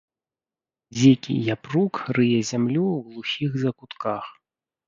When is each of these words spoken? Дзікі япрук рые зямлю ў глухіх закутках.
Дзікі 0.97 1.33
япрук 1.55 1.93
рые 2.19 2.39
зямлю 2.53 2.85
ў 2.95 2.97
глухіх 3.11 3.51
закутках. 3.67 4.23